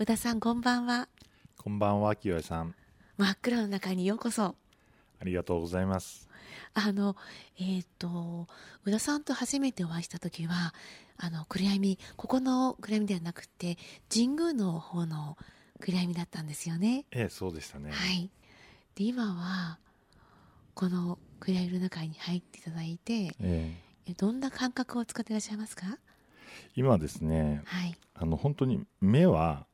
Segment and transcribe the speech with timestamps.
[0.00, 1.08] 宇田さんこんばんは。
[1.56, 2.72] こんばんは清江さん。
[3.16, 4.54] 真っ暗の中にようこそ。
[5.20, 6.28] ありがとうございます。
[6.72, 7.16] あの
[7.58, 8.46] えっ、と
[8.84, 10.72] 宇田さんと初めてお会いした時は
[11.16, 13.76] あの暗闇ここの暗闇ではなくて
[14.12, 15.36] 神宮の方の
[15.80, 17.04] 暗闇だったんですよね。
[17.10, 17.90] ええそうでしたね。
[17.90, 18.30] はい。
[18.94, 19.78] で今は
[20.74, 23.76] この暗闇の中に入っていただいてえ。
[24.06, 25.98] えどんな感覚を使っていらっしゃいますか？
[26.76, 29.66] 今はですねはい、あの本当に目は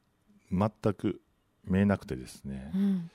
[0.51, 1.21] 全く
[1.67, 2.71] 見えなくてですね。
[2.75, 3.11] う、ん、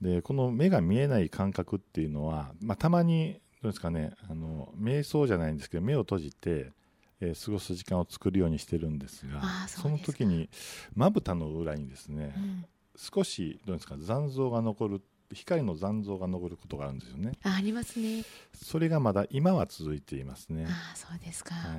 [0.00, 6.72] でこの目が見えない感覚っていうのは、まあ、たまにどうですかねあの瞑想じゃないんですけど目を閉じて、
[7.20, 10.50] えー過ごす時間を作るようにしてるんですがその時に
[10.96, 12.64] まぶたの裏にですね、うん、
[12.96, 15.02] 少しどうですか残像が残る
[15.32, 17.32] 光の残像が残ることがあるんですよね。
[17.42, 18.24] あありますね。
[18.54, 21.76] それがまだ今は続いていますね、ああそうですか、は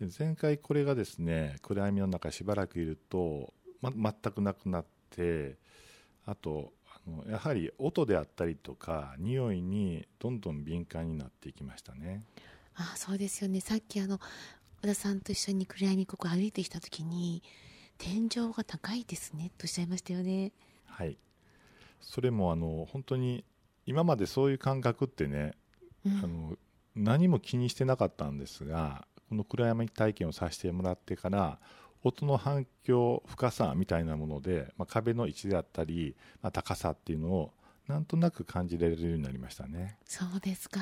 [0.00, 5.56] い、で前回これがですね暗闇の中しばらくいると、ま、全くなくなって
[6.26, 12.24] あとあのやはり音であったりとか匂いにどんどん敏感になっていきましたね。
[12.74, 13.60] ああそうですよね。
[13.60, 14.18] さっきあの
[14.80, 17.42] 小田さんと一緒に暗闇ここ歩いてきた時に
[17.98, 20.52] 天井が高いですねとおっしゃいましたよね。
[20.86, 21.18] はい。
[22.00, 23.44] それもあの本当に
[23.86, 25.54] 今までそういう感覚ってね、
[26.04, 26.18] うん。
[26.22, 26.56] あの
[26.94, 31.58] 何も気にしてなかったんですがこの暗闇体験をさせてもらってから
[32.02, 37.52] 音の反響深さみたいなもので、まあ、壁の位置であったり、まあ、高さっていうのを
[37.86, 39.96] なんとなく感じられるようになりましたね。
[40.04, 40.80] そうですか。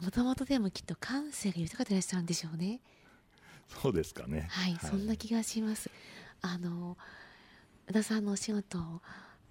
[0.00, 2.80] もともとでもきっと感性が豊かでいらっしゃるんでしょうね。
[3.82, 4.46] そうですかね。
[4.50, 5.90] はい、そんな気がします。
[6.42, 6.96] あの
[7.88, 9.02] 宇田さんのお仕事を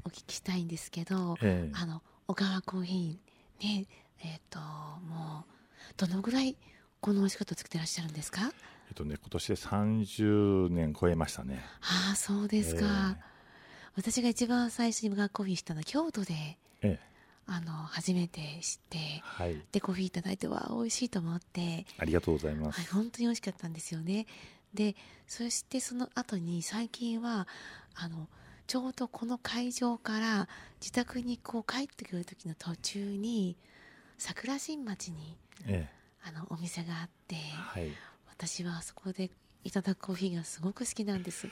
[0.06, 1.72] お聞きしたいんですけど、ええ。
[1.76, 3.88] あの小川コーヒーね
[4.24, 6.56] えっ、ともうどのぐらい
[7.02, 8.52] このお仕事を作ってらっしゃるんですか？
[8.88, 11.64] えっとね今年で30年超えましたね。
[11.82, 13.18] ああそうですか、
[13.96, 17.00] 私が一番最初に小川コーヒーしたのは京都でええ。
[17.02, 17.16] え
[17.48, 19.62] あの初めて知ってはい。
[19.72, 21.86] でコーヒーいただいてわあ美味しいと思って。
[21.98, 24.26] ありがとうございます、はい、本当に美味しかったんですよね。
[24.74, 24.96] で
[25.28, 27.48] そしてその後に最近は
[27.96, 28.28] あの
[28.68, 30.48] ちょうどこの会場から
[30.82, 33.58] 自宅にこう帰ってくる時の途中に
[34.18, 35.38] 桜新町に
[35.68, 35.88] え
[36.24, 37.90] あのお店があってえはい
[38.38, 39.32] 私はそこで
[39.64, 41.48] いただくコーヒーがすごく好きなんです。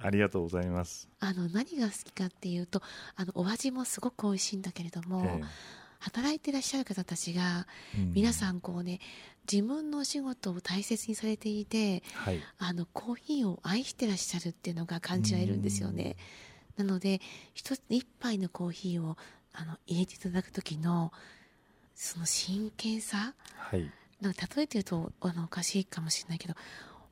[0.00, 2.80] ありがとうございます、あの何が好きかっていうと
[3.16, 5.42] あのお味もすごく美味しいんだけれども、え
[5.98, 7.66] 働いていらっしゃる方たちが
[7.96, 9.00] えう皆さんこうね
[9.50, 12.40] 自分のお仕事を大切にされていてはい。
[12.58, 16.16] あのコーヒーを愛してらっしゃるっていうのが感じられるんですよね。
[16.76, 17.20] なので
[17.54, 19.16] 一つ一杯のコーヒーを
[19.52, 21.12] あの入れていただく時の
[21.96, 23.90] その真剣さはい
[24.20, 26.54] なんか例えて言うとあのおかしいかもしれないけど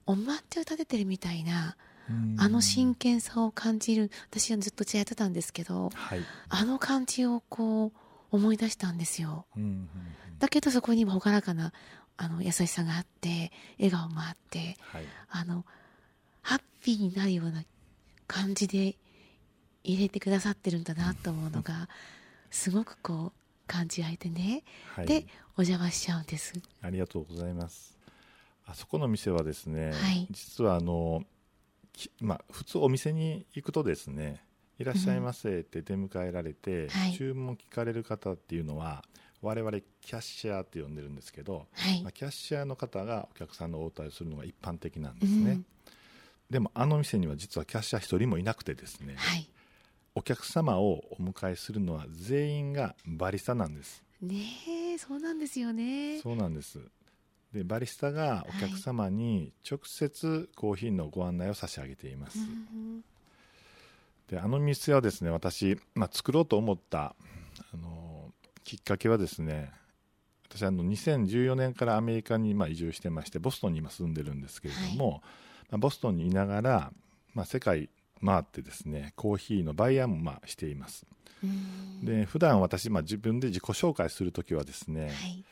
[0.06, 1.77] お抹茶を立ててるみたいな
[2.39, 6.21] あの真剣さを感じる私はずっと茶やってたんですけどはい。
[6.49, 7.93] あの感じをこう
[8.31, 9.47] 思い出したんですよ。
[9.56, 9.89] うんうんうん。
[10.39, 11.72] だけどそこにも朗らかな
[12.16, 15.05] あの優しさがあって笑顔もあってはい。
[15.31, 15.65] あの
[16.43, 17.65] ハッピーになるような
[18.28, 18.95] 感じで
[19.83, 21.89] 入れてくださってるんだなと思うのが
[22.50, 24.62] すごくこう感じられてね、
[24.94, 25.06] はい。
[25.06, 26.53] でお邪魔しちゃうんです。
[26.82, 27.97] ありがとうございます。
[28.66, 30.27] あそこの店はですね、はい。
[30.31, 31.22] 実はあの、
[31.93, 34.43] きまあ、普通お店に行くとですね、
[34.78, 37.12] いらっしゃいませって出迎えられて、はい。
[37.12, 39.04] 注文聞かれる方っていうのは、
[39.41, 42.03] 我々キャッシャーって呼んでるんですけど、はい。
[42.03, 45.54] まあ、キャッシャーの方がお客さんの応対をするのが一般的なんうですね。
[45.54, 45.66] ん。
[46.50, 49.48] でもあの店には実はキャッシャー一人もいなくてですね、はい
[50.16, 54.03] お客様をお迎えするのは全員がバリスタなんです。
[54.22, 54.34] ね
[54.94, 56.21] えそうなんですよね。
[56.21, 56.81] そうなんです。
[57.53, 63.04] でバリスタがお客様に直接コーヒーのご案内を差し上げています、うん
[64.28, 67.15] であの店はですね私、まあ、作ろうと思った
[67.72, 68.33] あの
[68.65, 69.71] きっかけはですね
[70.48, 75.22] 私あの2014年からアメリカにまあ移住してましてボストンに今住んでるんですけれども、
[75.71, 76.93] まあ、ボストンにいながら、
[77.34, 77.88] まあ、世界
[78.25, 81.07] 回ってですねコーヒーのバイヤーもまあしています。
[81.42, 82.04] うん。
[82.04, 85.45] で普段私、まあ、自分で自己紹介するときはですね、はい。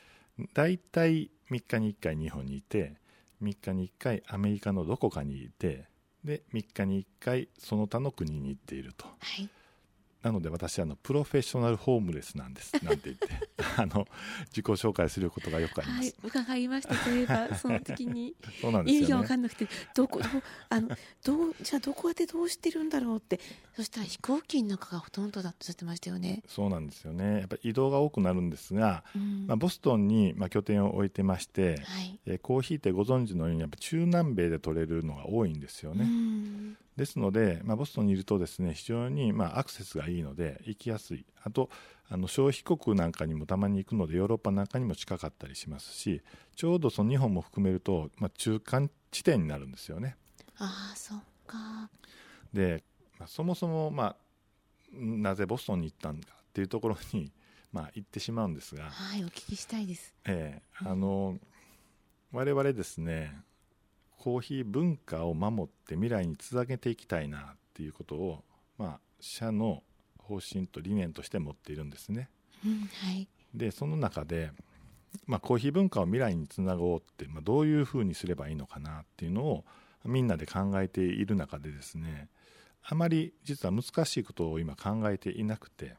[0.55, 2.95] 大体3日に1回日本にいて
[3.43, 5.85] 3日に1回アメリカのどこかにいて
[6.25, 9.07] で3日に1回その他の国に行っていると。
[9.07, 9.49] はい
[10.25, 13.29] なので私はあのプロフェッショナルホームレスなんですなんて言って
[13.77, 14.07] あの
[14.47, 16.95] 自己紹介することがよくあります、はい伺いました。
[16.95, 19.23] そういえばその時に そうなんです意味がよね。
[19.23, 20.25] 分かんなくてどこど
[20.71, 20.89] あの
[21.23, 23.39] どうじゃあどこでどうしてるんだろうって。
[23.77, 26.43] そしたら飛行機の中がほとんどだっておっしてましたよね。
[26.47, 27.41] そうなんですよね。
[27.41, 29.47] やっぱり移動が多くなるんですが、うん。
[29.49, 32.21] まあ、ボストンにまあ拠点を置いてまして、はい。
[32.27, 41.27] えーコーヒーってご存知のようにやっぱ中南米で取れるのが多いんですようね、んですので、まあ、ボストンにいるとですね非常にまあアクセスがいいので行きやすい。
[41.43, 41.71] あと
[42.09, 46.23] あの消費国なんかにもたまに行くのでヨーロッパなんかにも近かったりしますし
[46.55, 50.17] ちょうどその日本も含めると、まあ、中間地点になるんですよね。
[50.59, 51.91] ああそっか。
[52.53, 52.85] で、
[53.19, 54.17] まあ、そもそも、まあ、
[54.93, 57.33] なぜボストンに行ったんだっていうところに、
[57.73, 60.15] まあ、行ってしまうんですが、はいお聞きしたいです。
[60.27, 61.39] ええあの
[62.33, 63.33] 我々ですね
[64.25, 67.43] コーヒー文化を守って未来につなげていきたいなっ
[67.75, 68.43] ていうことを、
[68.79, 69.83] まあ、社の
[70.17, 72.31] 方針と理念として持っているんですね。
[72.65, 74.51] うんはいでその中で、
[75.27, 79.65] まあ、コーヒー文化を未来につなごうって、まあ、どういうふうにすればいいのかなっていうのを
[80.07, 82.31] みんなで考えている中でですね
[82.83, 85.95] あまり実は難しいことを今考えていなくて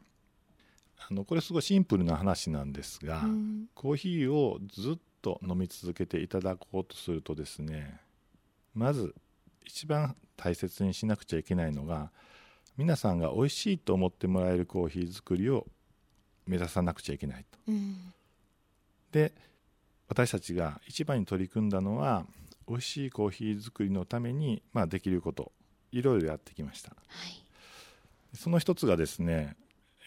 [1.08, 8.02] あのこれすごいシンプルな話なんですが、うんコーヒーをずっと飲み続けていただこうとするとですね
[8.76, 9.16] まず
[9.66, 12.12] 一番大切にしなくちゃいけないのが
[12.78, 15.66] 皆さんが美味しいと思ってもらえるコーヒー作りを
[16.46, 17.58] 目指さなくちゃいけないと。
[17.70, 18.14] うん。
[19.12, 19.34] で
[20.08, 22.26] 私たちが一番に取り組んだのは
[22.68, 25.52] 美味しいコーヒー作りのために、まあ、できること
[25.92, 26.90] いろいろやってきました。
[26.90, 26.96] は
[27.28, 28.38] い。
[28.38, 29.56] その一つがですね、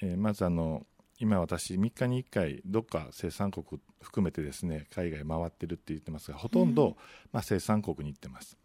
[0.03, 0.87] えーまずあの
[1.21, 3.65] 今私3日に1回どっか生産国
[4.01, 6.95] 含めてですね海外回ってるって言ってますがほとんど、うん
[7.33, 8.57] まあ、生産国に行ってます。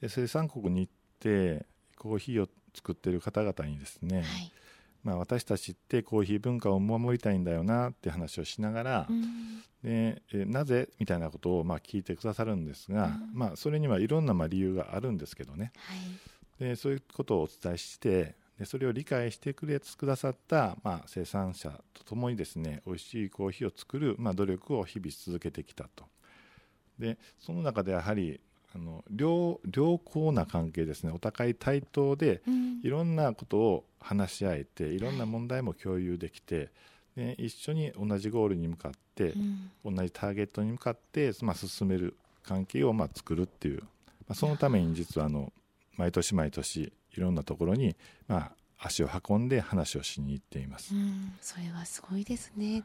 [0.00, 4.52] で生産国に行ってコーヒーを作ってる方々にですね、はい。
[5.04, 9.60] まあ、私たちってコーヒー文化を守りたいんだよなって話をしながら、うん。
[9.82, 10.88] でえなぜ？
[10.98, 13.30] みたいなことをまあ聞いてくださるんですが、うん。
[13.34, 15.72] まあ、それにはいろんなまあ理由があるんですけどね。
[15.76, 15.94] は
[16.60, 16.64] い。
[16.64, 26.04] でそういうことをお伝えしてでそれを理解してくれくださった、まあ、生産者とともにですね美味しいコーヒーを作る、まあ、努力を日々続けてきたと。
[26.96, 28.40] でその中でやはり
[28.72, 32.80] あの良良好な関係ですねお互い対等でうん。
[32.84, 36.70] いろんなことを話し合えていろんな問題も共有できて、
[37.16, 39.34] で一緒に同じゴールに向かって
[39.84, 39.96] う、ん。
[39.96, 43.86] 同じターゲットに向かって、まあ、進める関係をまあ作るっていう、ま
[44.28, 45.52] あ、そのために実はあの
[45.96, 47.96] 毎年毎年いろんなところに、
[48.28, 50.94] まあ、足を運んで話をしに行っています。
[50.94, 50.98] う。
[50.98, 52.82] んそれはすごいですね。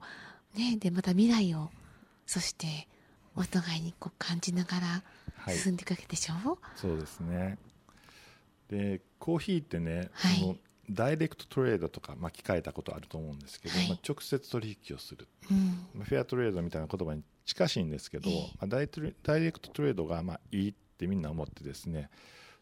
[0.56, 1.70] ねでまた未来を
[2.26, 2.88] そして
[3.36, 5.04] お互いにこう感じながら
[5.48, 7.58] はい、進んでいくわけでしょ、そうですね。
[8.70, 10.40] でコーヒーってね、はい。
[10.40, 10.56] その
[10.90, 13.90] ダイレクトトレードとか、まあ、聞かれたことあると思うんですけど、はい。
[13.90, 15.28] まあ、直接取引をする。
[15.50, 15.88] うん。
[15.94, 18.42] まあフェアトレードみたいな言葉に近しいんですけど、ええ。
[18.60, 22.10] まあ、ダイトレダイレクトトレードがまあいいってみんな思ってですね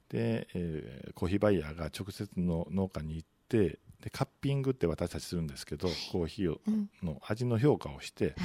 [0.10, 6.90] で、えーコーヒーバイヤーが直接の農家に行ってでカッピングって私たちするんですけどコーヒーをうん。
[7.02, 8.36] の味の評価をしてはい。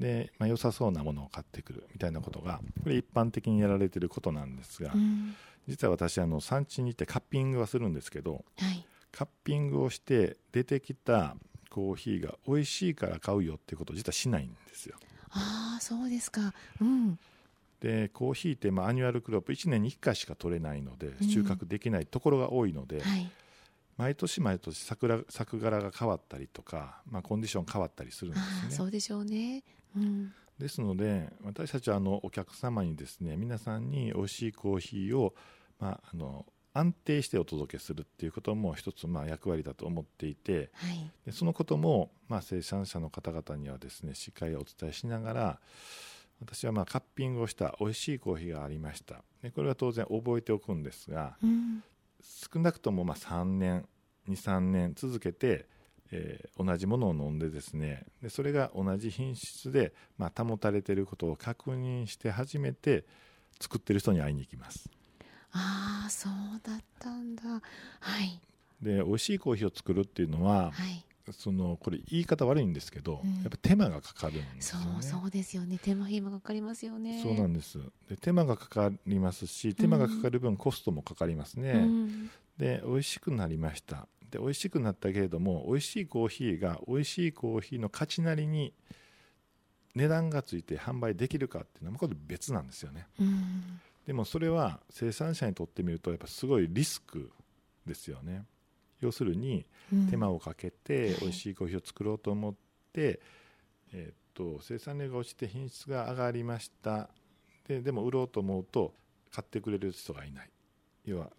[0.00, 5.34] で、まあ、良さそうなものを買ってくるみたいなことがこれ一般的にやられていることなんですが、うん。
[5.68, 8.84] 実は私あの産地に行ってカッピングはするんですけどはい。
[9.12, 11.36] カッピングをして出てきた
[11.70, 14.96] コーヒーが美味しいから買うよっていうことを実はしないんですよ。
[15.30, 16.52] ああそうですか。
[16.80, 17.18] うん
[17.80, 21.28] でコーヒーってまあ annual crop 1年に1回しか取れないのでうん。
[21.28, 23.30] 収穫できないところが多いので、はい。
[23.96, 28.70] 毎年毎年さ、作柄が変わったりとか、まあ、コンディション変わったりするんですね。
[28.70, 29.62] そうでしょうね。
[29.96, 30.32] うん。
[30.58, 35.34] ですので私たちはあのお客様にですね皆さんに美味しいコーヒーを、
[35.78, 41.10] まあ、あの安定してお届けするっていうことも一つまあ役割だと思っていてはい。
[41.26, 45.60] でそのこともまあ生産者の方々にはですねしっかりお伝えしながら
[46.40, 49.22] 私はまあカッピングをした美味しいコーヒーがありました。
[49.42, 51.82] でこれは当然覚えておくんですがうん
[52.22, 53.86] 少なくともまあ3年
[54.28, 55.66] 23年続けて、
[56.10, 58.04] えー同じものを飲んでですね。
[58.22, 63.04] でそれが同じ品質で、まあ、保たれていることを確認して初めて
[63.60, 64.88] 作ってる人に会いに行きます。
[65.52, 67.42] ああそうだったんだ。
[67.42, 67.60] は
[68.24, 68.40] い。
[68.80, 73.34] で美味しいコーヒーを作るっていうのははいそのこれ言い方悪いんですけど、うん。
[73.36, 74.96] やっぱ手間がかかるんですそよね。
[75.00, 75.78] うそうですよね。
[75.82, 77.20] 手間暇かかりますよね。
[77.22, 77.78] そうなんです。
[78.08, 82.30] で手間がかかりますし手間がかかる分コストもかかりますね、うん。
[82.58, 84.08] で美味しくなりました。
[84.30, 88.72] で美味しくなったけれども美味しいコーヒーが美味しいコーヒーの価値なりに
[89.94, 93.06] 値段がついて販売できるかっていうのはこれ別なんですよね。
[93.20, 93.80] うん。
[94.06, 97.30] でもそれは生産者にとってみるとやっぱすごいリスク
[97.86, 98.44] ですよね
[99.00, 100.06] 要するにうん。
[100.08, 102.54] 手間をかけてはい美味しいコーヒーを作ろうと思っ
[102.92, 103.20] て、
[103.92, 107.08] えーっと生産量が落ちて品質が上がりました。
[107.68, 108.94] ででも売ろうと思うと
[109.32, 110.50] 買ってくれる人がいない。
[111.04, 111.30] 要は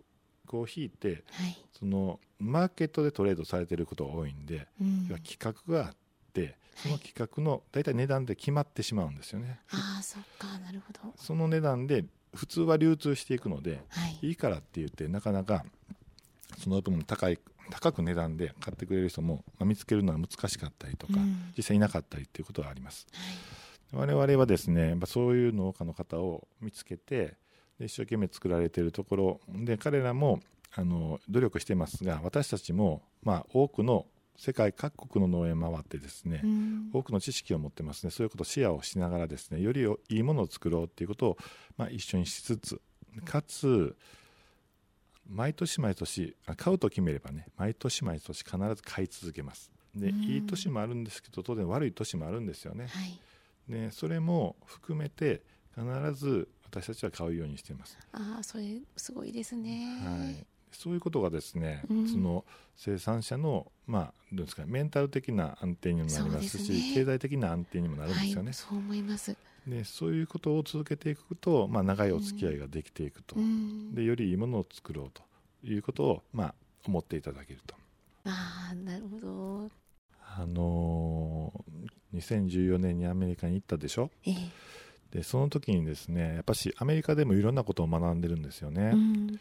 [0.45, 1.57] コーヒーってはい。
[1.77, 5.07] そのマーケットでトレードされていることが多いんで、うん。
[5.07, 5.95] 要は企画があっ
[6.33, 11.13] てその企画の大体値段で決まってしまうんですよね、ああそっかなるほど。
[11.17, 14.27] その値段で普通は流通していくのではい。
[14.27, 15.65] いいからって言ってなかなか
[16.57, 21.53] その分高い高く値段で買ってくれる人も、まあ、見つけるのは難しかったりとか、うん。
[21.55, 23.07] 実際いなかったりっていうことがあります。
[23.93, 24.07] はい。
[24.07, 27.35] 我々はですねやっぱそういう農家の方を見つけて
[27.79, 30.41] で一生懸命作られているところで彼らも
[30.75, 34.05] あの努力してますが私たちも、まあ、多くの
[34.37, 36.89] 世界各国の農園回ってですね、うん。
[36.93, 38.11] 多くの知識を持ってますね。
[38.11, 41.37] そういうことをシェアをしながらですねよりいいものを作ろうっていうことを、
[41.77, 42.81] まあ、一緒にしつつ
[43.25, 43.95] かつ
[45.29, 49.71] 毎年毎年あ買うと決めればね毎年毎年必ず買い続けます。
[49.95, 50.23] で、うん。
[50.23, 52.87] いい年もあるんですけど当然悪い年もあるんですよね。
[52.87, 53.19] はい。
[53.69, 55.41] でそれも含めて
[55.75, 59.99] 必ず私たちは買うようにしています、ああそれすごいですね。
[60.03, 62.07] はい、そういうことがですね、うん。
[62.09, 66.93] その生産者の、まあ、どうですかメンタル的な安定にもなりますしね。
[66.93, 69.35] 経済的な安定にもなるんですよね、はいそう思います
[69.67, 73.93] でそういうことを続けていくと、まあ、長いお付き合いができていくと、うん。
[73.93, 75.21] でよりいいものを作ろうと
[75.63, 76.55] いうことを、まあ、
[76.85, 77.75] 思っていただけると。
[78.25, 79.69] ああなるほど。
[80.39, 84.09] あのー2014年にアメリカに行ったでしょ？
[84.25, 84.35] ええ。
[85.11, 89.39] でその時にですねやっぱしアメリカでもいろんなことを学んでるんですよね、うん。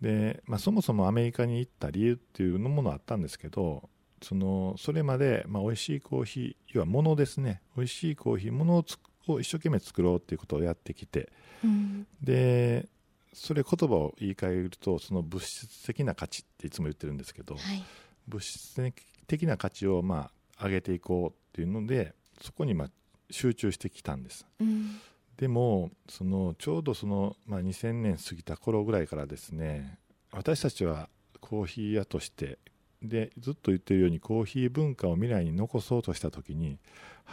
[0.00, 3.88] で、まあ、そもそもアメリカに行った理由っていうのものあったんですけど
[4.22, 7.62] そのそれまで、まあ、美味しいコーヒー要は物ですね。
[7.76, 8.98] 美味しいコーヒー物をつ
[9.32, 11.30] を一生懸命作ろうっていうことをやってきて
[11.64, 12.06] うん。
[12.22, 12.88] で
[13.32, 17.84] それ言葉を言い換えるとその物質的な価値っていつも言ってるんですけどはい。
[18.28, 18.92] 物質
[19.26, 22.90] 的な価値をまあ上げていこうっていうのでそこにまあ
[23.30, 24.46] 集中してきたんです。
[24.60, 25.00] うん。
[25.36, 29.98] でもそのちょうどその、まあ、2000年過ぎた頃ぐらいからですね
[30.32, 31.08] 私たちは
[31.40, 32.58] コーヒー屋として
[33.02, 36.78] でずっと言ってるようにコーヒー文化を未来に残そうとした時に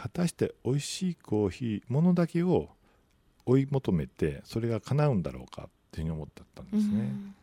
[0.00, 2.68] 果たして美味しいコーヒーものだけを
[3.46, 7.34] 追い求めてそれが叶うんだろうかっていうふうに思ったんですね、うん。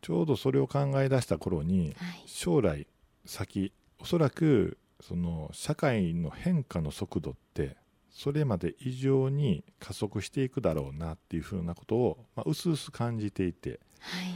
[0.00, 2.22] ちょうどそれを考え出した頃にはい。
[2.26, 2.86] 将来
[3.26, 7.76] 先おそらくその社会の変化の速度って
[8.10, 13.80] それまで以上に加速していくだろうなっていうふうなことを、まあ、薄々感じていて。
[14.00, 14.34] はい。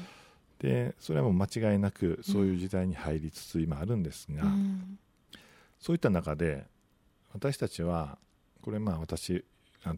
[0.58, 4.98] でそれはもう間違いなくそういう時代に入りつつ今あるんですが、うん。
[5.78, 6.64] そういった中で
[7.34, 8.18] 私たちは
[8.62, 9.44] これまあ私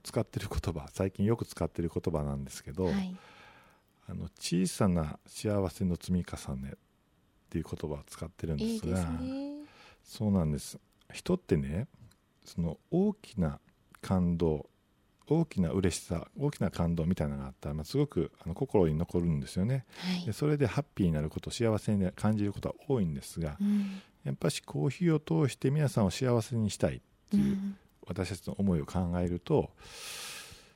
[0.03, 3.17] 使ってる言葉最近よく使ってる言葉なんですけど、はい。
[4.09, 6.79] あの小さな幸せの積み重ねっ
[7.51, 9.65] ていう言葉を使ってるんですがね。
[10.03, 10.79] そうなんです。
[11.13, 11.89] 人ってね
[12.45, 13.61] その大きな
[14.01, 14.69] 感動
[15.29, 19.85] 大きな嬉しさ大きな感動みたいなのがあったら、まあ、すごくあの心に残るんですよね。
[19.99, 20.27] はい。
[20.27, 24.01] でそれでハッピーになること幸せに感じることは多いんですがうん。
[24.25, 26.97] やっぱしコーヒーを通して皆さんを幸せにしたい。
[26.97, 29.71] ってういうん私たちの思いを考えると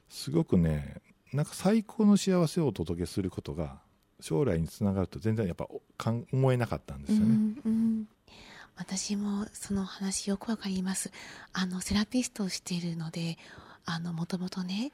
[0.09, 0.97] すごくね
[1.33, 3.79] なんか最高の幸せをお届けすることが
[4.21, 7.25] 将来につながると全然やっぱかん思えなかったんですよね。
[7.27, 8.09] うんうん
[8.77, 11.13] 私もその話よくわかります
[11.53, 13.37] あのセラピストをしているので
[13.85, 14.93] あのもともとね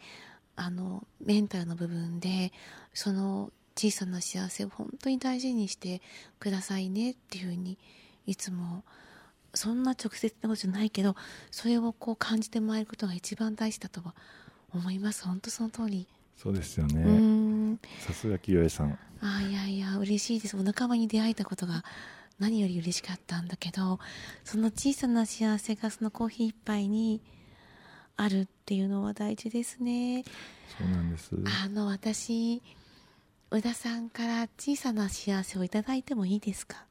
[0.57, 2.53] あのメンタルの部分で
[2.95, 6.03] その小さな幸せを本当に大事にして
[6.41, 7.79] くださいねっていうふうに
[8.27, 8.83] いつも
[9.57, 11.17] そんな直接なことじゃないけど
[11.51, 14.15] それをこう感じてもらえることが一番大事だとは
[14.73, 17.03] 思います本当その通り、そうですよね。
[17.03, 18.99] んさすが清江さん。
[19.23, 21.83] あいやいや嬉しいですお仲間に出会えたことが
[22.39, 23.99] 何より嬉しかったんだけど
[24.45, 27.23] その小さな幸せがそのコーヒー一杯に
[28.19, 30.25] あるっていうのは大事ですね
[30.79, 31.31] そうなんです。
[31.65, 32.63] あの私
[33.51, 36.85] 宇田さんから小さな幸せをいただいてもいいですか？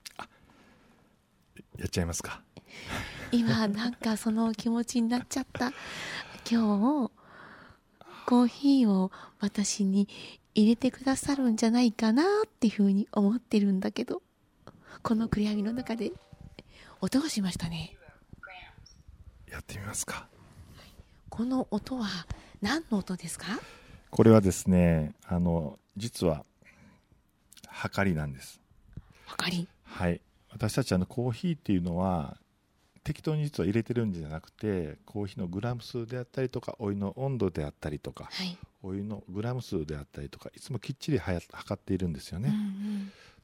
[1.78, 2.42] やっちゃいますか。
[3.32, 5.72] 今なんかその気持ちになっちゃった
[6.50, 7.12] 今日
[8.26, 10.08] コーヒーを私に
[10.54, 14.22] 入れてくださるんじゃないかなっていうふうに思ってるんだけど
[15.02, 16.12] この暗闇の中で
[17.02, 17.96] 音がしましたね
[19.48, 20.28] やってみますか。
[21.30, 22.08] この音は
[22.62, 23.46] 何の音ですか？
[24.10, 26.44] これはですね、あの実は
[27.68, 28.60] はかりなんです。
[29.26, 30.20] はかりはい。
[30.52, 32.38] 私たちあのコーヒーっていうのは
[33.06, 42.50] 適当に実は入れてるんじゃなくてコーヒーのグラム数であったりとかお湯の温度であったりとかはい、お湯のグラム数であったりとかいつもきっちりはや測っているんですようんね、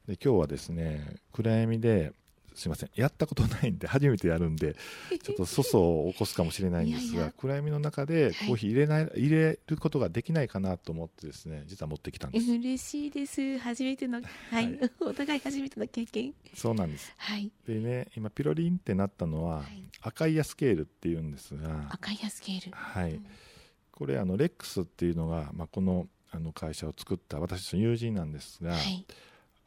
[0.08, 2.12] で今日はですね暗闇で
[2.54, 2.90] すいません。
[2.94, 4.76] やったことないんで初めてやるんで
[5.22, 12.50] ちょっと粗相を起こすかもしれないんですがいや暗闇の中でコーヒー入れない、入れることができないかなと思ってですね実は持ってきたんです。
[12.50, 13.58] うん、嬉しいです。
[13.58, 14.78] 初めてのはい、はい。
[15.00, 16.34] お互い初めての経験。
[16.54, 17.12] そうなんです。
[17.16, 21.88] はい、でね今ピロリンってなったのは、はい、赤いヤスケールっていうんですが。
[21.90, 22.72] 赤いヤスケール。
[22.72, 23.12] はい。
[23.12, 23.26] うん。
[23.90, 29.06] これあのレックスっていうのが、まあ、このあの会社を作った私の友人なんですが、はい。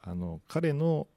[0.01, 1.07] あの彼の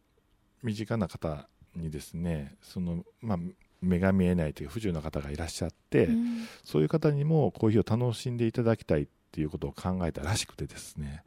[0.62, 1.48] 身近な方
[1.78, 3.38] にですねその、まあ、
[3.80, 11.23] 目が見えないという不自由な方がいらっしゃって、うんそういう方にもコーヒーを楽しんでいただきたいっていうことを考えたらしくてですね。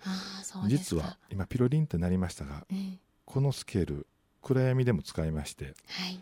[0.67, 2.99] 実は今ピロリンってなりましたがうん。
[3.25, 4.05] このスケール
[4.41, 6.19] 暗闇でも使いましてはい。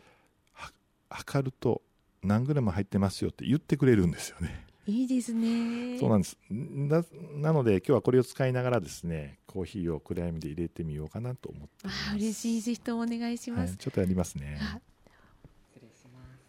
[1.10, 1.82] 測ると
[2.24, 4.66] 何グラム入ってますよって言ってくれるんですよね。
[4.90, 6.00] いいですね。
[6.00, 7.04] そうなんですな
[7.36, 12.62] なので今日はこれを使いながらですねコーヒーを暗闇で入れてみようかなと思ってあ、嬉しい。
[12.62, 13.78] ぜひともお願いしはい、ます。
[13.78, 14.80] ちょっとやりますねあ
[15.74, 16.40] 失礼します。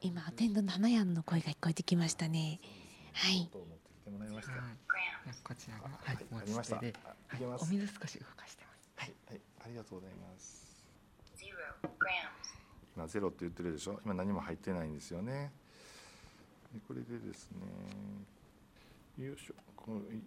[0.00, 2.60] 今、アテンドの花屋の声が聞こえてきましたね。
[3.12, 3.38] はい。
[3.40, 3.48] 持っ
[4.04, 4.62] てもらいましたはい。
[5.42, 8.90] こちらが、ははいい、持ありましたち手で、はいあいけますお水少し動かしてます。
[8.96, 10.66] はい、はい、ありがとうございます。
[12.96, 14.00] 今ゼロって言ってるでしょ？
[14.06, 15.52] 今何も入ってないんですよね。
[16.72, 19.26] でこれでですね。
[19.26, 19.54] よいしょ。
[19.74, 20.22] このい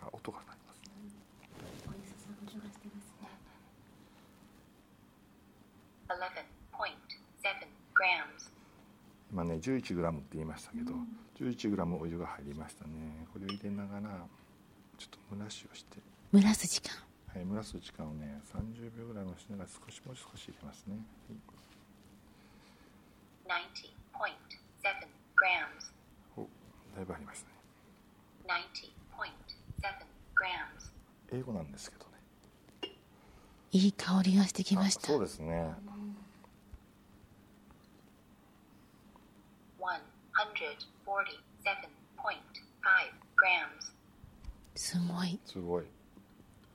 [0.00, 0.90] あ、音が鳴りますね。
[6.08, 8.52] 11.7 grams.
[9.30, 10.94] 今ね、11グラムって言いましたけど、
[11.38, 13.26] 11グラムお湯が入りましたね。
[13.32, 14.26] これを入れながら
[14.96, 15.98] ちょっと蒸らしをして、
[16.32, 16.96] 蒸らす時間。
[17.28, 20.94] はい、蒸らす時間をね、30秒ぐらいのしながら少しもう少し入れますね。
[20.96, 21.67] はい90.7
[25.38, 25.92] grams.
[26.36, 26.46] お、
[26.94, 27.48] だいぶありますね。
[28.46, 29.30] 90.7
[30.34, 30.92] grams.
[31.32, 32.10] 英語なんですけどね。
[33.72, 35.20] いい香りがしてきましたあそう。
[35.20, 35.74] ですね。
[40.38, 41.78] 147.5
[43.36, 43.92] grams.
[44.74, 45.40] すごい。
[45.44, 45.84] すごい。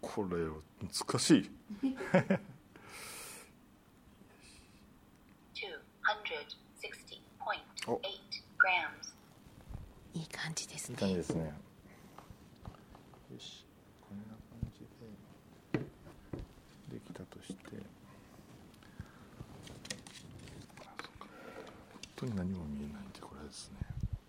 [0.01, 0.37] これ
[0.81, 1.49] 難しい。
[1.83, 2.39] 260.8
[5.53, 6.62] grams.
[10.13, 11.19] いい感じですいい感じね。
[11.19, 11.43] ですね。
[11.43, 11.51] よ
[13.37, 13.65] し、
[13.99, 14.37] こんな感
[14.73, 14.87] じ
[15.73, 17.57] でできたとして、
[20.79, 21.25] あ、そうか。
[21.25, 21.27] 本
[22.15, 23.79] 当に何も見えないんでこれですね。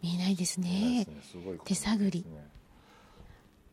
[0.02, 2.26] 見えないですねすねすごい手探り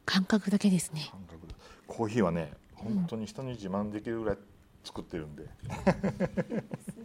[0.05, 1.09] 感覚だけですね。
[1.11, 1.55] 感覚で
[1.87, 4.37] コーヒーはね、本当に人に自慢できるぐらい
[4.83, 5.43] 作ってるんで。
[5.43, 5.49] す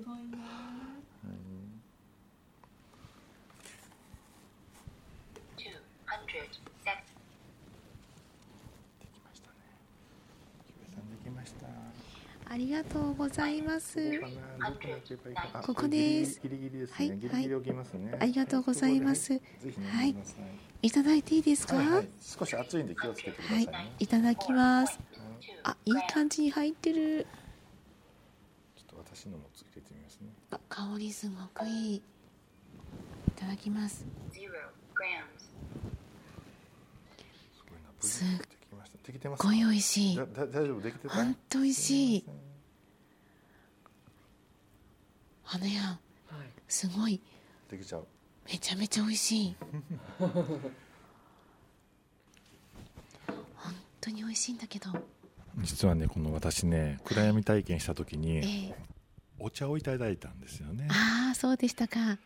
[0.04, 0.36] ごいな。
[6.36, 6.38] 207
[9.00, 9.56] できましたね。
[10.66, 11.66] キュウエさんできました。
[12.56, 13.98] ありがとうございます。
[15.62, 17.16] ここですギリギリですはいね。
[17.18, 18.16] ギリギリ置きますね。
[18.18, 20.86] ありがとうございますここでぜひ飲んでください。
[20.86, 21.76] いただいていいですか？
[22.18, 23.72] 少し熱いんで気をつけてくださいね。
[23.72, 24.98] はい、いただきます。
[25.64, 27.26] あ、いい感じに入ってる。
[28.74, 30.28] ちょっと私のもつけてみますね。
[30.50, 31.96] あ、香りすごくいい。
[31.96, 32.02] い
[33.36, 34.06] ただきます。
[34.32, 34.40] 0 grams.
[37.52, 37.90] すごいな。
[38.02, 38.96] 無す事にできました。
[39.06, 39.48] できてますすか。
[39.48, 40.16] ごい美味しい。
[40.16, 42.24] 本当美味しい
[45.46, 45.60] すま。
[45.60, 45.98] せん。
[46.68, 47.20] すごい。
[47.70, 48.06] できちゃう。
[48.46, 49.56] めちゃめちゃ美味しい。
[50.18, 50.60] 本
[54.00, 54.90] 当に美味しいんだけど。
[55.58, 58.74] 実はねこの私ね暗闇体験した時えにえ
[59.38, 60.88] お茶をいただいたんですよね。
[60.90, 62.18] ああ、そうでしたか。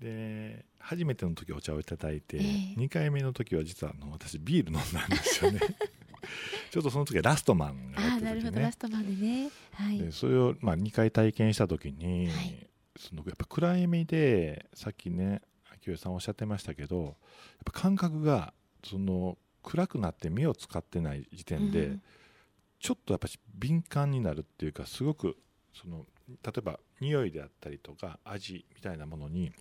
[0.00, 2.44] で初めての時お茶をいただいて、ええ
[2.76, 5.60] 2回目の時は実はあの私ビール飲んだんですよね
[6.70, 9.50] ちょっとその時はラストマンがああ、やってなるほど、ラストまでね。
[9.72, 9.98] はい。
[9.98, 12.66] でそれを、まあ、2回体験した時に、はい。
[12.96, 15.40] そのやっぱ暗闇でさっきね
[15.72, 17.14] 秋代さんおっしゃってましたけどやっ
[17.64, 18.52] ぱ感覚が
[18.84, 22.02] その暗くなって目を使ってない時点で、うん。
[22.78, 25.36] ちょっとやっぱし敏感になるっていうかすごく
[25.72, 29.52] その例えば匂いであったりとか味みたいなものに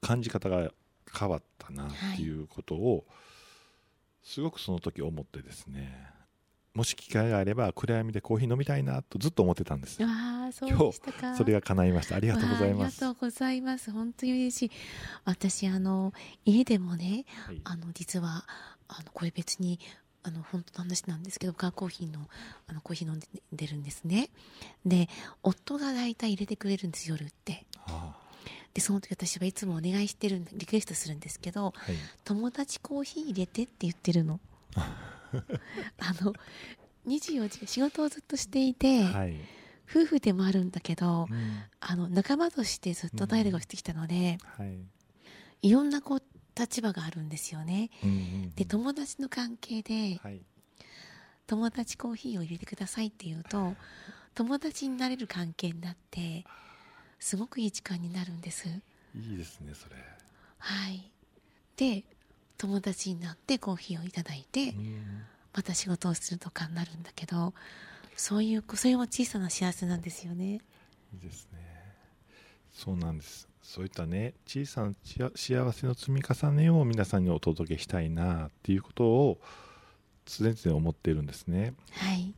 [0.00, 0.70] 感じ方が
[1.12, 3.04] 変わったなっていうことを
[4.22, 6.10] すごくその時思ってですね
[6.74, 11.34] もし機会があれば暗闇でコーヒー飲みたいなとずっと思ってたんですああ、そうでしたか。
[11.34, 13.90] それが叶いましたありがとうございますわあありがとうございます。
[13.90, 14.70] 本当に嬉しい。
[15.24, 16.12] 私、あの、
[16.44, 18.44] 家でもね、はいあの、実は、
[18.86, 19.80] あの、これ別に、
[20.22, 22.28] あの、本当の話なんですけど、カーコーヒーの、
[22.68, 23.20] あの、コーヒー飲ん
[23.52, 24.30] でるんですね。
[24.86, 25.08] で、
[25.42, 27.66] 夫が大体入れてくれるんです、夜って。
[27.86, 28.14] あ
[28.78, 31.96] で、その時私はいつもお願いしてるリクエストするんですけど、あはい。
[32.24, 34.38] 友達コーヒー入れてって言ってるの。
[35.98, 36.32] あの、
[37.06, 39.34] 24時、仕事をずっとしていて、はい、
[39.90, 41.62] 夫婦でもあるんだけど、うん。
[41.80, 44.78] あの仲間としてずっとダイレをしてきたので、はい。
[45.62, 46.22] いろんなこう
[46.56, 47.90] 立場があるんですよね。
[48.04, 48.50] うんうんうん。
[48.54, 50.40] で友達の関係ではい。
[51.48, 53.74] 友達コーヒーを入れてくださいって言うと
[54.34, 56.44] 友達になれる関係になって
[57.18, 58.68] すごくいい時間になるんです。
[59.14, 59.96] いいですねそれ
[60.58, 61.10] はい。
[61.76, 62.04] で
[62.56, 65.22] 友達になってコーヒーをいただいて、うん
[65.54, 67.52] また仕事をするとかになるんだけど
[68.16, 70.60] そういうそれも小さな幸せなんですよね。
[71.12, 71.58] いいですね
[72.72, 74.94] そうなんですそういったね小さな
[75.34, 79.40] 幸せの積み重ねを皆さんにお届けしたいなっていうことを
[80.26, 82.34] 常々思っているんですねはい、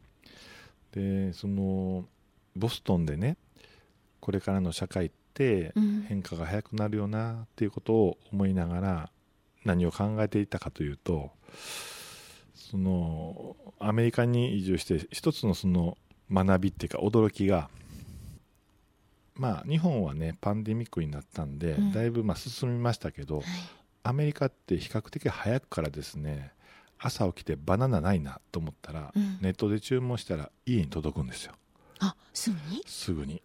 [0.92, 2.06] でその
[2.56, 3.36] ボストンでね
[4.20, 6.04] これからの社会ってうん。
[6.08, 9.10] 変化が早くなるよなっていうことを思いながら
[9.64, 11.30] 何を考えていたかというと
[12.54, 15.96] そのアメリカに移住して一つのその
[16.32, 17.68] 学びっていうか驚きが
[19.34, 21.92] まあ日本はねパンデミックになったんで、うん。
[21.92, 23.44] だいぶまあ進みましたけどはい。
[24.02, 26.52] アメリカって比較的早くからですね
[26.98, 29.38] 朝起きてバナナないなと思ったら、うん。
[29.40, 31.52] ネットで注文したら家に届くんですよ。
[32.00, 32.82] あすぐに？
[32.86, 33.42] すぐに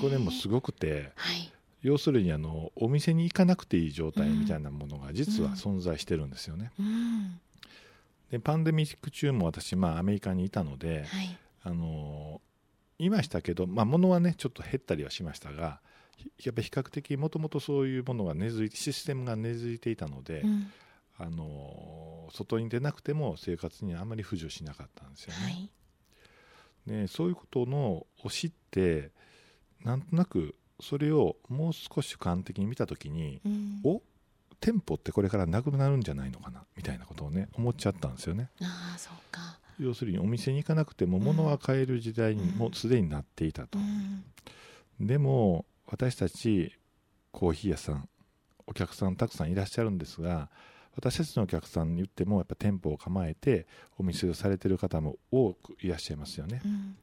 [0.00, 1.52] これもすごくてはい。
[1.82, 7.40] 要するにあのお店に行かなくていい状態みたいなものが実はうん存在してるんですよね、うん。
[8.30, 11.38] でパンデミック中も私、まあ、アメリカにいたので、はい。
[11.64, 12.40] あの
[12.98, 15.80] いましたけど、まあ、物はねちょっと減ったりはしましたが
[16.16, 20.72] ひやっぱり比較的もともとそういうものが根付いてシステムが根付いていたので、うん。
[21.18, 25.70] あの外に出なくても生活にあまり不自由しなかったんですよね、はい
[26.86, 29.10] でそういうことのを知って
[29.84, 33.80] なんとなくそれをもう少し俯瞰的に見た時にうん。
[33.84, 34.02] お
[34.60, 38.48] 店舗ってこれからなくなるんじゃないのかなみたいなことをね思っちゃったんですよね。
[38.60, 39.58] ああそうか。
[39.80, 43.78] 要するにお店に行かなくても物は買える時代にもうすでになっていたと。
[43.80, 44.24] う、ん。
[45.00, 46.72] でも私たち
[47.32, 48.08] コーヒー屋さん
[48.68, 50.48] お客さんたくさんいらっしゃるんですが
[50.94, 53.66] 私たちのお客さんに言ってもやっぱ店舗を構えて
[53.98, 56.60] お店をされてる方も多くいらっしゃいますよね。
[56.64, 56.96] うん。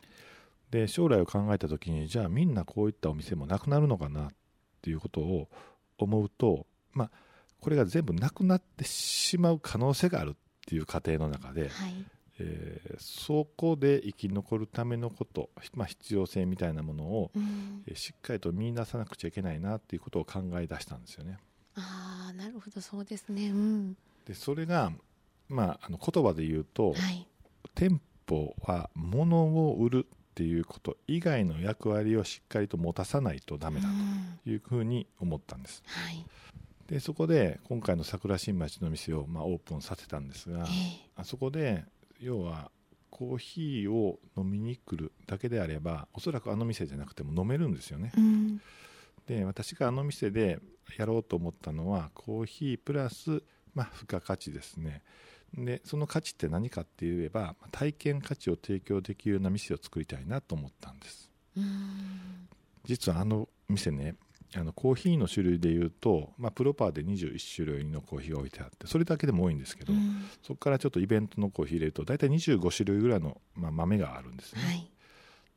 [0.71, 4.30] で将来を考えた時にじゃあみんなこういったお店もなくなるのかなっ
[4.82, 5.49] ていうことを
[5.97, 7.12] 思うとまあ
[7.60, 10.34] これが全部なくなってしまう可能性があるっ
[10.65, 12.06] ていう過程の中で、はい。
[12.39, 17.84] えーそこで生き残るためのこと、まあ、必要性みたいなものを、うん。
[17.88, 21.38] えーしっかりと見出さなくちゃいけないなっていうことを考え出したんですよね。
[21.75, 23.49] ああなるほどそうですね。
[23.49, 23.97] うん。
[24.25, 24.91] でそれが、
[25.47, 27.27] まあ、あの言葉で言うと、はい。
[27.75, 34.39] 店舗は物を売るっていうこと以外の役割をしっかりと持たさないとダメだうん。
[34.43, 35.83] というふうに思ったんです。
[35.85, 36.25] はい。
[36.87, 41.09] でそこで今回の桜新町の店を、まあ、オープンさせたんですがええ。
[41.15, 41.85] あそこで
[42.19, 42.71] 要は
[43.11, 48.11] コーヒーを飲みに来るだけであればおそらくあの店じゃなくても飲めるんですよね。
[48.17, 48.61] うん
[49.29, 50.59] で私があの店で
[50.97, 53.43] やろうと思ったのはコーヒープラス、
[53.75, 55.03] まあ、付加価値ですね。
[55.53, 61.31] でその価値って何かって言えばまあ体験価値を提供できるような店を作りたいなと思ったんです。
[61.55, 62.47] うん。
[62.85, 64.15] 実はあの店ね
[64.55, 70.25] あのコーヒーの種類でいうと、まあ、プロパーで21種類のコーヒーが置いてあってそれだけでも多いんですけど、うん。
[70.41, 74.91] そこからちょっとイベントのコーヒー入れると大体25種類ぐらいの、まあ、豆があるんですね、はい。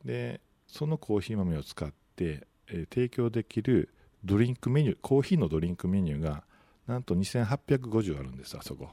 [0.04, 3.90] でそのコーヒー豆を使って、えー提供できる
[4.24, 6.44] ドリンクメニューコーヒーのドリンクメニューが
[6.86, 8.90] なんと2850あるんですあそこ。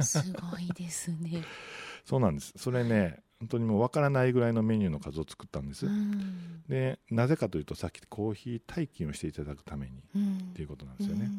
[0.00, 1.42] すごいですね。
[2.04, 2.52] そうなんです。
[2.56, 6.62] それね本当にもう分からないぐらいのメニューの数を作ったんです、うん。
[6.68, 10.38] でなぜかというとさっきコーヒー体験をしていただくためにうん。
[10.38, 11.30] っていうことなんですよね、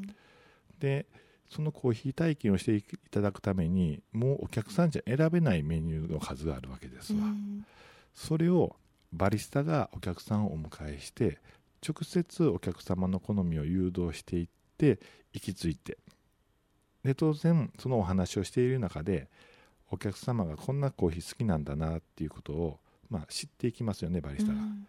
[0.80, 1.08] で
[1.50, 7.66] そのコーヒー体験をしていただくためにもうお客さんじゃ選べないメニューの数があるわけですわ、うん。
[8.14, 8.76] それを
[9.14, 11.40] バリスタがお客さんをお迎えして
[11.86, 15.00] 直接お客様の好みを誘導していって
[15.34, 15.98] 行き着いて。
[17.04, 19.30] で当然そのお話をしている中で
[19.90, 24.88] お客様がこんなコーヒー好きなんだなっていうことを、まあ、知っていきますよねバリスタが、うん。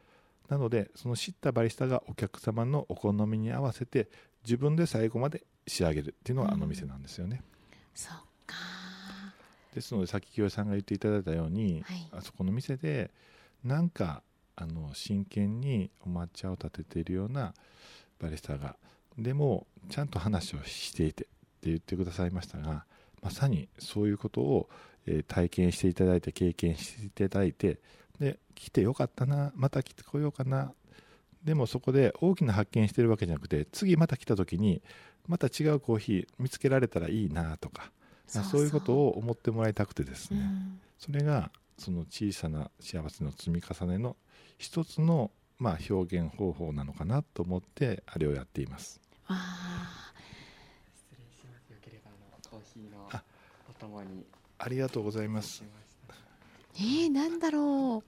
[0.49, 4.09] なのでその知ったバリスタがお客様のお好みに合わせて
[4.45, 7.43] 自分で最後まで仕上げるっていうのがあの店なんですよね、
[7.95, 8.57] そっか。
[9.75, 12.09] ですのでさっき清江さんが言っていただいたように、はい。
[12.13, 13.11] あそこの店で
[13.63, 14.23] なんか
[14.61, 17.55] あの真剣にお抹茶を立てているような
[18.21, 18.75] バリスタが
[19.17, 22.85] でもちゃんと話をしていてって言ってくださいましたが
[23.23, 24.69] まさにそういうことを、
[25.07, 27.79] えー体験していただいて経験していただいて
[28.21, 30.73] で来てよかったなまた来てこようかな。
[31.45, 34.83] でもそこで大きな発見してるわけじゃなくて次また来た時に
[35.29, 37.91] また違うコーヒー見つけられたらいいなとか
[38.27, 40.81] そういうことを思ってもらいたくてですね、うん。
[40.99, 44.17] それがその小さな幸せの積み重ねの
[44.59, 50.13] 一つの、まあ、表現方法なのかなと思ってあれをやっていますわあ
[50.95, 51.71] 失礼します。
[51.73, 53.23] よければあのコーヒーのあ
[53.71, 54.27] お供に
[54.59, 55.65] ありがとうございましす。
[56.77, 58.03] えー、なんだろ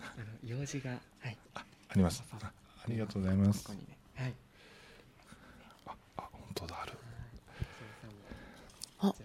[0.00, 0.96] あの用事がは
[1.28, 1.36] い。
[1.54, 1.64] あ
[1.96, 2.52] りますああ
[2.88, 3.96] りがとうございますここにね。
[4.14, 4.34] はい。
[5.86, 6.92] ああ本当だある
[9.00, 9.24] あえ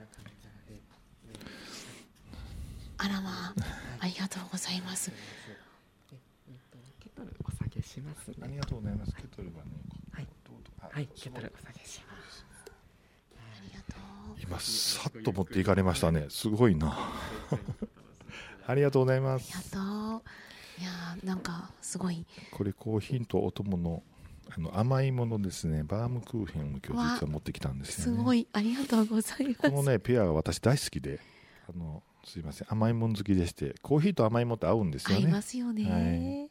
[2.94, 3.53] えあらまあ
[3.99, 5.11] ありがとうございます
[6.99, 9.15] ケトルお下げしますねありがとうございます。
[9.15, 9.71] ケトルはね、
[10.11, 10.27] はい
[10.91, 12.45] はいケトルお下げします
[13.37, 13.95] ありがと
[14.33, 16.27] う今さっと持っていかれましたね。
[16.29, 16.97] すごいな。
[18.67, 19.71] ありがとうございまありす。
[19.71, 20.21] がとう
[20.81, 24.03] いやーなんかすごいこれコーヒーとお供の
[24.49, 25.83] あの甘いものですね。
[25.83, 28.17] バームクーヘンを今日実は持ってきたんですよね。
[28.17, 31.19] すごいありがとうございますこのねペアは私大好きで、
[31.69, 32.67] あのすいません。
[32.69, 35.41] 甘いもん好きでして、コーヒーと甘いもんって合うんですよ合いまね。
[35.41, 36.49] すよね、はい。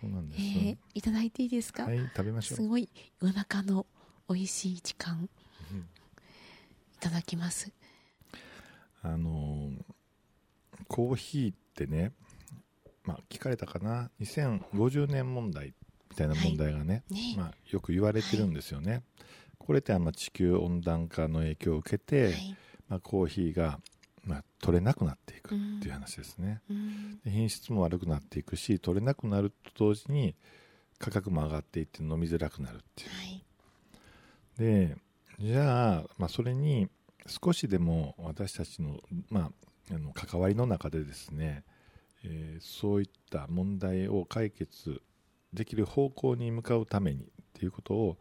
[0.00, 0.42] そうなんです。
[0.42, 2.56] えーいただいていいですか、はい食べましょう。
[2.56, 2.88] すごい
[3.20, 3.86] 夜中の
[4.28, 5.28] 美味しい時間。
[5.72, 5.78] うん。
[5.78, 5.84] い
[6.98, 7.70] ただきます。
[9.02, 9.82] あのー
[10.88, 12.12] コーヒーってね、
[13.04, 15.74] まあ、聞かれたかな？2050年問題
[16.10, 17.34] みたいな問題がね、ね。
[17.36, 19.02] まあ、よく言われてるんですよね、
[19.58, 22.56] これってまあ地球温暖化の影響を受けて、はい。
[22.88, 23.78] まあ、コーヒーが
[24.24, 27.20] まあ取れなくなっていくっていう話ですね、うん。
[27.24, 30.34] で品質も悪くなっていくし取れなくなると同時に
[30.98, 33.10] 価格も上がっていって飲みづらくなるっていう。
[33.10, 33.44] はい。
[34.58, 34.96] で
[35.38, 36.88] じゃあ,、まあそれに
[37.26, 39.50] 少しでも私たちの,、ま
[39.90, 41.64] あ、あの関わりの中でですね、
[42.24, 45.00] えーそういった問題を解決
[45.54, 48.18] できる方向に向かうためにっていうことを、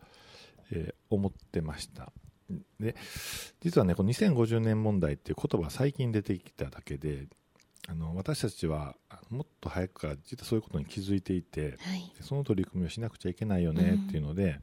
[0.72, 2.14] えー思ってました
[2.80, 2.96] で
[3.62, 7.28] 実はねこの2050年問題っていう言葉が最近出てきただけで
[7.88, 12.14] あの私たちはあもっと早くから実はそういうことに気づいていて、はい。
[12.18, 14.60] でその取り組みをしなくちゃいけないよねっていうので、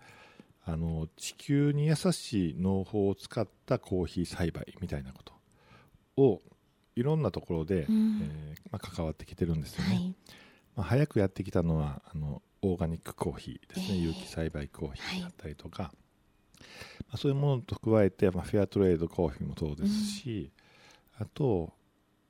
[0.65, 5.33] あの地球に優しい農法を使ったコーヒー栽培みたいなこと
[6.23, 6.43] を
[6.95, 8.21] いろんなところで、うん。
[8.23, 10.15] えーまあ、関わってきてるんですよね、はい。
[10.77, 15.93] まあ、早くやってきたのはあのオーガニックコーヒーですね、ええ有機栽培コーヒーだったりとか、まあ、
[17.17, 20.51] そういうものと加えて、まあ、フェアトレードコーヒーもそうですし、
[21.19, 21.73] あと、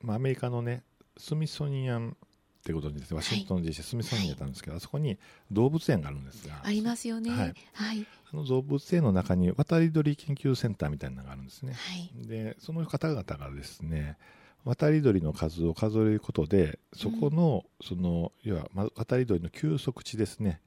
[0.02, 0.82] まあ、アメリカのね
[1.16, 5.18] スミソニアンってことにですねワシントン DC、スミソニアンだったんですけど、あそこに
[5.50, 7.30] 動物園があるんですがありますよね。
[7.30, 7.48] ははい。
[7.48, 12.28] いはい、あの動物園の中に渡り鳥研究センターみたいなのがあるんですね、はい。
[12.28, 14.18] でその方々がですね
[14.64, 20.60] 渡り鳥の数を数えることでそこの,、その要はま渡り鳥の休息地ですね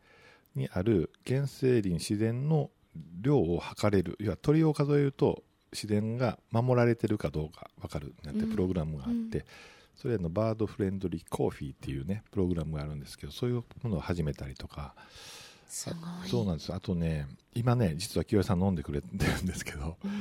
[0.56, 2.70] にある原生林自然の
[3.22, 8.52] 量を測れる要は鳥を数えると自然が守られてるかどうか分かるなんてうん。
[8.52, 9.44] プログラムがあって、うん。
[9.96, 14.96] それのバードフレンドリーコーヒーっていうねプログラムがあるんですけどそういうものを始めたりとか。
[15.68, 16.30] すごい。
[16.30, 16.74] そうなんです。
[16.74, 20.12] あとね今ね実は清江さん飲んでくれてるんですけどうん。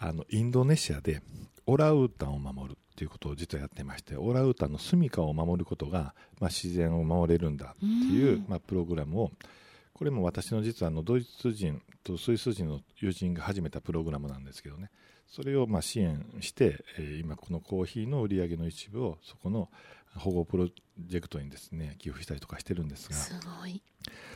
[0.00, 1.22] あのインドネシアで
[1.66, 8.46] オランウータンを守るっていうことを実はやってましてオランウータンの住処を守ることが、まあ、自然を守れるんだっていう、うん。
[8.48, 9.32] まあ、プログラムを
[9.98, 14.90] これも私の実はあのドイツ人とスイス人の友人が始めたプログラムなんですけどね。
[15.26, 19.68] それをまあ支援して、えー今このコーヒーの売り上げの一部をそこの
[20.14, 23.16] 保護プロジェクトにですね寄付したりとかしてるんですが。
[23.16, 23.82] すごい。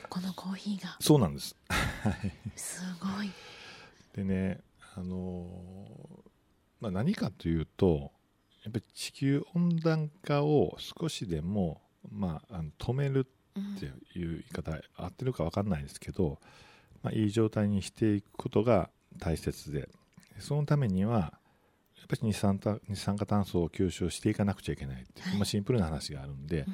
[0.08, 0.96] このコーヒーが。
[0.98, 1.54] そうなんです。
[2.56, 3.30] すごい。
[4.16, 4.60] でね、
[4.96, 6.30] あのー
[6.80, 8.10] まあ、何かというと
[8.64, 13.26] やっぱり地球温暖化を少しでも、まあ、あの止めるうん
[13.58, 16.38] っていう言い方合ってるか分かんないですけど、
[17.02, 19.88] まあ、いい状態にしていくことが大切で
[20.38, 21.34] そのためには
[22.02, 25.36] やっぱり二酸化二酸化炭素を吸収していかなくちゃいけないっていう、はい。
[25.38, 26.66] まあ、シンプルな話があるんで、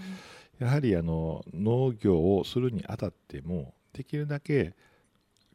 [0.60, 0.66] うん。
[0.66, 4.74] やはりあの農業をするにあたってもできるだけ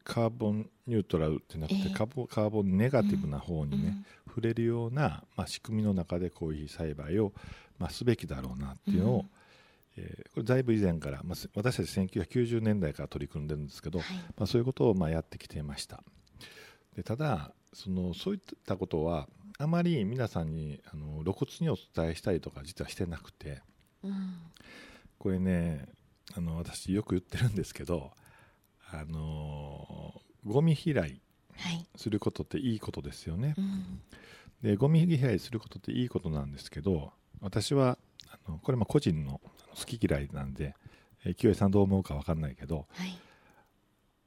[0.04, 7.32] カーボンニュートラルってなって、えーボンカーボンネガティブな方にね、うん触れるような、まあ、仕組みの中でコーヒー栽培を、
[7.78, 9.30] まあ、すべきだろうなっていうのを、うん
[9.96, 14.16] えーこれだいぶ以前から、まあ、す私たち1990年代から取り組んでるんですけど、はい。
[14.36, 16.02] まあ、そういうことをまあやってきていました。
[16.96, 19.28] でただそのそういったことは
[19.58, 23.62] あまり皆さんにあの露骨にお伝えしたりとか実はしてなくて
[24.02, 24.34] うん。
[25.18, 25.86] これね
[26.36, 28.10] あの私よく言ってるんですけど
[28.90, 31.20] あのゴミ拾いはい。
[31.96, 33.54] することっていいことですよね。
[33.56, 34.00] うん。
[34.62, 37.98] でゴミ拾いすることっていいことなんですけど私は
[38.46, 39.40] あのこれまあ個人の
[39.74, 40.74] 好き嫌いなんで
[41.24, 43.18] えー清江さんどう思うか分かんないけどはい。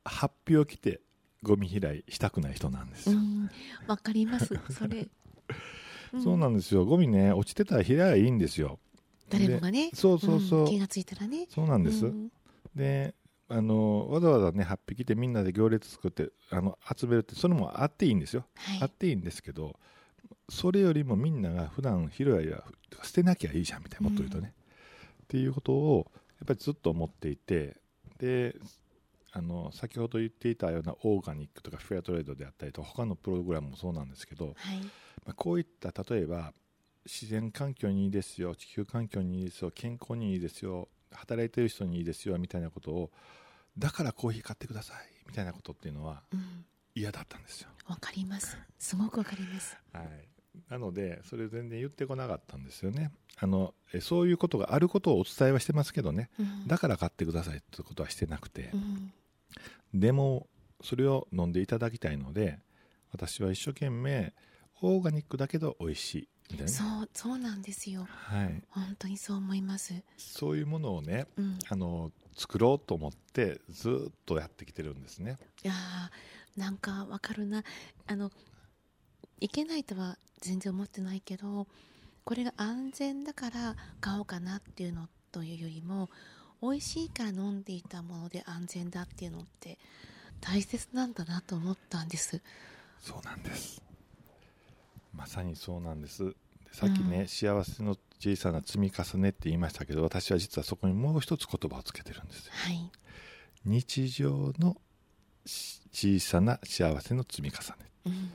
[0.06, 1.02] 発表を着て
[1.43, 3.50] ゴミ拾いしたくない人なんですよ、うん。
[3.88, 4.60] わかります。
[4.72, 5.08] それ。
[6.24, 6.86] そうなんですよ。
[6.86, 8.80] ゴミね落ちてたら拾えばいいんですよ。
[9.30, 9.91] 誰もがね。
[9.93, 10.65] そうそうそう、ん。
[10.67, 11.46] 気がついたらね。
[11.50, 12.32] そうなんです、うん。
[12.76, 13.13] で
[13.50, 18.82] あのわざわざね8匹でみんなで行列作ってあの集めるってそれもあっていいんですよ、はい。
[18.82, 19.80] あっていいんですけど
[20.49, 22.63] それよりもみんなが普段拾いは
[23.03, 24.53] 捨てなきゃいいじゃんみたいなもっと言うとね、
[25.23, 27.77] っていうことをやっぱりずっと思っていて
[28.19, 28.55] で
[29.31, 34.55] あの先ほど言っていたようなオーガニックとかフェアトレードであったりと他のプログラムもそうなんですけど、はい。
[35.25, 36.53] まあ、こういった例えば
[37.05, 43.11] 自然環境にいいですよ地球環境にいいですよ健康にいいですよ働いてる人にいいですよみたいなことを
[43.77, 46.65] だからコーヒー買ってくださいみたいなことっていうのはうん
[46.97, 48.57] 嫌だったんですよ、わかります。
[48.79, 49.77] すごくわかります。
[49.93, 50.27] はい、
[50.69, 53.12] なのでそれを全然言ってこなかったんですよね。
[53.39, 56.29] あのえそういうことがあることをお伝えはしてますけどね。
[56.39, 56.67] うん。
[56.67, 58.71] だから買ってくださいってことはしてなくて。
[58.73, 59.13] うん。
[59.93, 60.47] でも
[60.81, 62.60] それを飲んでいただきたいので
[63.12, 64.33] 私は一生懸命
[64.81, 66.29] オーガニックだけど美味しい。
[66.51, 66.71] みたいな。
[66.71, 68.07] ねそうそうなんですよ。
[68.10, 69.93] はい、本当にそう思います。
[70.17, 71.60] そういうものをねうん。
[71.69, 75.38] あの作ろうと思ってずっとやってきてるんですね。
[75.63, 75.77] いやー
[76.58, 77.63] なんかわかるな。
[78.08, 78.32] あの
[79.39, 81.67] いけないとは全然思ってないけど
[82.24, 86.10] これが安全だから買おうかなっていうのというよりも
[86.62, 89.78] 美味しいから飲んでいたもので安全だっていうのって
[90.41, 92.41] 大切なんだなと思ったんです。
[93.00, 93.82] そうなんです。
[95.13, 96.26] まさにそうなんです。
[96.26, 96.34] で
[96.74, 97.28] さっきね、うん。
[97.28, 102.52] 幸せの小さな積み重ねって言いましたけど私は実はそこにもう一つ言葉をつけてるんですよ。
[102.54, 102.91] はい。
[103.65, 104.78] 日常の
[105.46, 107.75] し小さな幸せの積み重ね。
[108.05, 108.29] うん。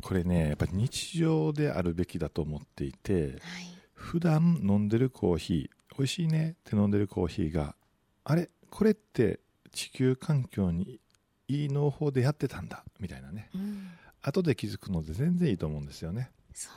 [0.00, 3.32] これねやっぱり日常であるべきだと思っていてはい。
[3.94, 7.74] 普段飲んでるコーヒー美味しいねって飲んでるコーヒーが
[8.22, 9.40] あれこれって
[9.72, 11.00] 地球環境に
[11.48, 13.50] いい農法でやってたんだみたいなね。
[13.56, 13.88] うん。
[14.22, 16.30] 後で気づくので全然いいと思うんですよね。
[16.54, 16.74] そう。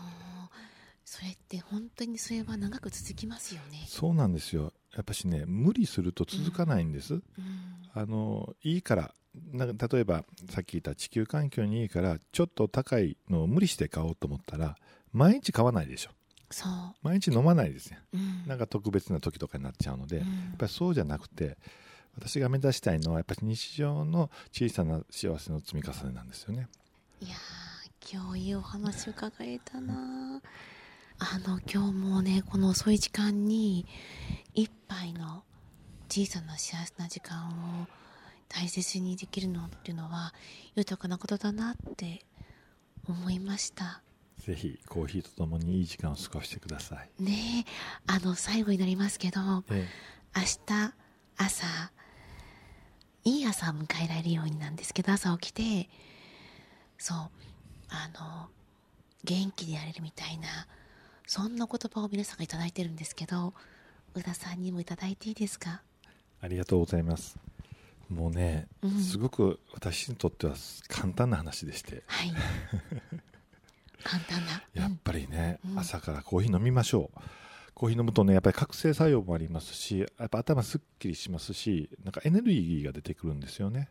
[1.06, 3.86] それって本当にそれは長く続きますよね。
[3.86, 4.74] そうなんですよ。
[4.96, 7.22] やっぱしね無理すると続かないんです、うん。
[7.94, 9.14] あのいいから
[9.54, 14.76] なんか例えばさっき言った地球環境にいいからちょっと高いのを無理して買おうと思ったら
[15.14, 16.12] 毎日買わないでしょ。
[16.50, 16.72] そう。
[17.02, 18.46] 毎日飲まないですようん。
[18.46, 21.58] なんか特別な時とかになっちゃうので、やっうんぱりそうじゃなくて
[22.16, 26.68] 私が目指したいのはやっぱり日常の小さな幸せの積み重ねなんですよね。
[27.22, 30.42] いやー今日いいお話伺えたな
[31.20, 33.86] あの今日もねこの遅い時間に
[34.54, 35.44] 一杯の
[36.10, 37.48] 小さな幸せな時間
[37.84, 37.88] を
[38.54, 40.34] 大切にできるのっていうのは
[40.76, 42.26] 豊かなことだなって
[43.08, 44.02] 思いました。
[44.40, 47.72] ぜひコーヒーとともにいい時間を過ごしてください、ねえ
[48.08, 49.88] あの最後になりますけど明え。
[50.34, 50.58] 日
[51.38, 51.68] 朝
[53.24, 55.90] いい朝を迎えられるようになんですけど朝起きて
[56.98, 57.18] そう
[57.90, 58.50] あの
[59.24, 60.48] 元気でやれるみたいな
[61.28, 63.54] そんな言葉を皆さんがいただいてるんですけど
[64.16, 65.84] 宇田さんにもいただいていいですか？
[66.42, 67.38] ありがとうございます
[68.12, 69.00] もうね、うん。
[69.00, 70.54] すごく私にとっては
[70.90, 72.04] 簡単な話でして。
[72.08, 72.34] はい。
[74.04, 74.64] 簡単な。
[74.74, 75.80] やっぱりね、うん。
[75.80, 77.20] 朝からコーヒー飲みましょう。
[77.74, 83.90] コーヒー飲むとねやっぱり覚醒作用もありますしやっぱ頭すっきりしますしなんかエネルギーが出てくるんですよね。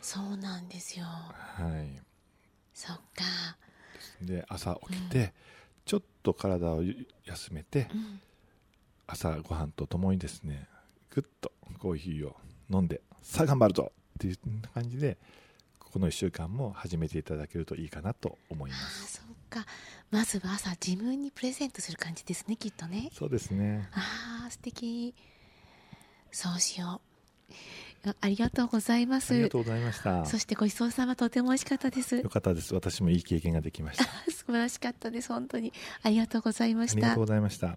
[0.00, 1.04] そうなんですよ。
[1.04, 1.32] は
[1.80, 2.02] い。
[2.72, 3.24] そっか。
[4.22, 5.34] で朝起きて、
[5.84, 6.82] ちょっと体を
[7.24, 8.20] 休めてうん。
[9.06, 10.68] 朝ご飯とともにですね
[11.10, 12.36] ぐっとコーヒーを
[12.70, 14.36] 飲んでさあ頑張るぞっていう
[14.74, 15.18] 感じで
[15.78, 19.66] この1週間も始めていただけるといいかなと思いまあすそっか。
[20.10, 23.10] まずは朝自分にプレゼントする感じですねきっとね。
[23.12, 23.88] そうですね。
[23.92, 25.14] あー素敵。
[26.30, 27.00] そうしよ
[28.04, 28.08] う。
[28.08, 29.34] あありがとうございます。
[29.34, 30.24] ありがとうございました。
[30.24, 32.16] そしてごちそうさまとても美味しかったです。
[32.16, 32.72] よかったです。
[32.74, 34.04] 私もいい経験ができました。
[34.30, 35.28] 素晴らしかったです。
[35.28, 35.72] 本当に。
[36.02, 36.98] ありがとうございました。
[36.98, 37.76] ありがとうございました